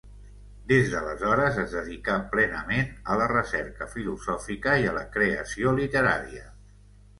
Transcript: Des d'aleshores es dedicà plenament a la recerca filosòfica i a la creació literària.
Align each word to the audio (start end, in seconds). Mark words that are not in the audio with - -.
Des 0.69 0.87
d'aleshores 0.93 1.59
es 1.63 1.75
dedicà 1.79 2.15
plenament 2.31 2.89
a 3.13 3.19
la 3.23 3.29
recerca 3.33 3.89
filosòfica 3.93 4.77
i 4.87 4.91
a 4.95 4.97
la 4.99 5.07
creació 5.19 5.77
literària. 5.85 6.47